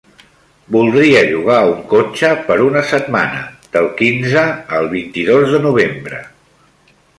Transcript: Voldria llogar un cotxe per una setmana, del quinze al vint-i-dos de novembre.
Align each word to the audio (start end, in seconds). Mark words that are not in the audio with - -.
Voldria 0.75 1.19
llogar 1.27 1.57
un 1.73 1.83
cotxe 1.91 2.31
per 2.47 2.57
una 2.69 2.83
setmana, 2.93 3.43
del 3.77 3.91
quinze 4.01 4.49
al 4.79 4.91
vint-i-dos 4.97 5.49
de 5.55 5.63
novembre. 5.69 6.27